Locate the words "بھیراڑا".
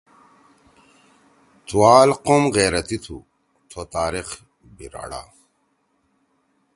4.75-5.21